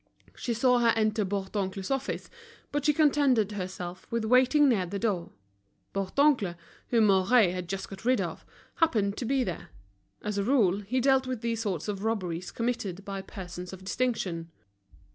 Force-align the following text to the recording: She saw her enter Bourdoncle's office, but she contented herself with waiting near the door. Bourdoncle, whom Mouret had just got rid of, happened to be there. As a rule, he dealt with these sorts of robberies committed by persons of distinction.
She 0.35 0.55
saw 0.55 0.79
her 0.79 0.93
enter 0.95 1.23
Bourdoncle's 1.23 1.91
office, 1.91 2.27
but 2.71 2.83
she 2.85 2.91
contented 2.91 3.51
herself 3.51 4.07
with 4.09 4.25
waiting 4.25 4.67
near 4.67 4.87
the 4.87 4.97
door. 4.97 5.31
Bourdoncle, 5.93 6.55
whom 6.87 7.05
Mouret 7.05 7.51
had 7.51 7.69
just 7.69 7.87
got 7.87 8.03
rid 8.03 8.19
of, 8.19 8.43
happened 8.77 9.15
to 9.17 9.25
be 9.25 9.43
there. 9.43 9.69
As 10.23 10.39
a 10.39 10.43
rule, 10.43 10.79
he 10.79 10.99
dealt 11.01 11.27
with 11.27 11.41
these 11.41 11.61
sorts 11.61 11.87
of 11.87 12.03
robberies 12.03 12.49
committed 12.49 13.05
by 13.05 13.21
persons 13.21 13.73
of 13.73 13.83
distinction. 13.83 14.49